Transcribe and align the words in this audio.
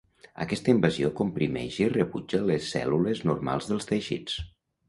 Aquesta 0.45 0.71
invasió 0.71 1.11
comprimeix 1.19 1.77
i 1.85 1.89
rebutja 1.93 2.41
les 2.49 2.73
cèl·lules 2.77 3.25
normals 3.33 3.73
dels 3.75 3.91
teixits. 3.93 4.43